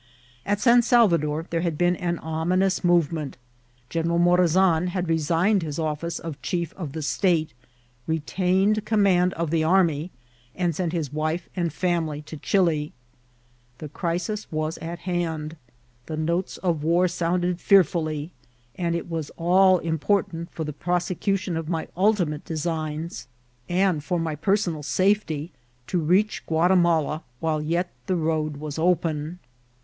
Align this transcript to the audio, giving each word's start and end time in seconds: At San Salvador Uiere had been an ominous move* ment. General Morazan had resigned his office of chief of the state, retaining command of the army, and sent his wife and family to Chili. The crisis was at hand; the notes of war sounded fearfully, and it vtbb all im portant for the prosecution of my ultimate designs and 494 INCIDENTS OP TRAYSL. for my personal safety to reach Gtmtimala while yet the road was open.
At 0.47 0.59
San 0.59 0.81
Salvador 0.81 1.43
Uiere 1.43 1.61
had 1.61 1.77
been 1.77 1.95
an 1.97 2.17
ominous 2.17 2.83
move* 2.83 3.11
ment. 3.11 3.37
General 3.87 4.17
Morazan 4.17 4.87
had 4.87 5.07
resigned 5.07 5.61
his 5.61 5.77
office 5.77 6.17
of 6.17 6.41
chief 6.41 6.73
of 6.73 6.93
the 6.93 7.03
state, 7.03 7.53
retaining 8.07 8.73
command 8.83 9.31
of 9.35 9.51
the 9.51 9.63
army, 9.63 10.09
and 10.55 10.75
sent 10.75 10.91
his 10.91 11.13
wife 11.13 11.47
and 11.55 11.71
family 11.71 12.23
to 12.23 12.35
Chili. 12.37 12.93
The 13.77 13.89
crisis 13.89 14.51
was 14.51 14.79
at 14.79 14.97
hand; 15.05 15.55
the 16.07 16.17
notes 16.17 16.57
of 16.57 16.83
war 16.83 17.07
sounded 17.07 17.61
fearfully, 17.61 18.31
and 18.75 18.95
it 18.95 19.07
vtbb 19.07 19.29
all 19.37 19.77
im 19.83 19.99
portant 19.99 20.49
for 20.49 20.63
the 20.63 20.73
prosecution 20.73 21.55
of 21.55 21.69
my 21.69 21.87
ultimate 21.95 22.43
designs 22.43 23.27
and 23.69 24.03
494 24.03 24.03
INCIDENTS 24.03 24.03
OP 24.03 24.05
TRAYSL. 24.07 24.07
for 24.07 24.19
my 24.19 24.35
personal 24.35 24.81
safety 25.45 25.51
to 25.85 25.99
reach 25.99 26.43
Gtmtimala 26.47 27.21
while 27.39 27.61
yet 27.61 27.91
the 28.07 28.15
road 28.15 28.57
was 28.57 28.79
open. 28.79 29.37